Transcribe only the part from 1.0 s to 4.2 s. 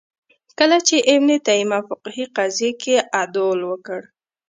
ابن تیمیه فقهې قضیې کې عدول وکړ